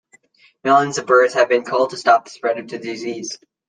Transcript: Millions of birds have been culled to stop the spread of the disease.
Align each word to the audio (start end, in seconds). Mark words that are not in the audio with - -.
Millions 0.63 0.97
of 0.97 1.05
birds 1.05 1.35
have 1.35 1.47
been 1.47 1.63
culled 1.63 1.91
to 1.91 1.95
stop 1.97 2.25
the 2.25 2.31
spread 2.31 2.57
of 2.57 2.67
the 2.67 2.79
disease. 2.79 3.37